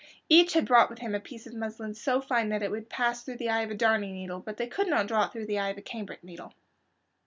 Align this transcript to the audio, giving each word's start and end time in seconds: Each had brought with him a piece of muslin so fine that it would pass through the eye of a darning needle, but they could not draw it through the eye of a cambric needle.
Each 0.29 0.53
had 0.53 0.65
brought 0.65 0.89
with 0.89 0.97
him 0.97 1.13
a 1.13 1.19
piece 1.19 1.45
of 1.45 1.53
muslin 1.53 1.93
so 1.93 2.21
fine 2.21 2.49
that 2.49 2.63
it 2.63 2.71
would 2.71 2.89
pass 2.89 3.21
through 3.23 3.37
the 3.37 3.49
eye 3.51 3.61
of 3.61 3.69
a 3.69 3.75
darning 3.75 4.13
needle, 4.15 4.39
but 4.39 4.57
they 4.57 4.65
could 4.65 4.87
not 4.87 5.05
draw 5.05 5.27
it 5.27 5.31
through 5.31 5.45
the 5.45 5.59
eye 5.59 5.69
of 5.69 5.77
a 5.77 5.83
cambric 5.83 6.23
needle. 6.23 6.55